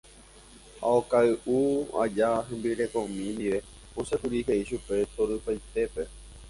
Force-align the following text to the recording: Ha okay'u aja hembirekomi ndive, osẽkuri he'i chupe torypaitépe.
Ha 0.79 0.87
okay'u 1.01 1.59
aja 2.05 2.29
hembirekomi 2.47 3.27
ndive, 3.35 3.59
osẽkuri 3.99 4.45
he'i 4.47 4.63
chupe 4.69 4.95
torypaitépe. 5.13 6.11